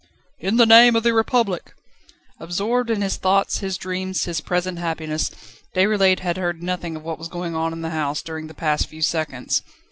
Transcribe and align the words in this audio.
"In 0.39 0.55
the 0.57 0.65
name 0.65 0.95
of 0.95 1.03
the 1.03 1.13
Republic!" 1.13 1.75
Absorbed 2.39 2.89
in 2.89 3.03
his 3.03 3.17
thoughts, 3.17 3.59
his 3.59 3.77
dreams, 3.77 4.23
his 4.23 4.41
present 4.41 4.79
happiness, 4.79 5.29
Déroulède 5.75 6.21
had 6.21 6.37
heard 6.37 6.63
nothing 6.63 6.95
of 6.95 7.03
what 7.03 7.19
was 7.19 7.27
going 7.27 7.53
on 7.53 7.71
in 7.71 7.83
the 7.83 7.91
house, 7.91 8.23
during 8.23 8.47
the 8.47 8.55
past 8.55 8.87
few 8.87 9.03
seconds. 9.03 9.61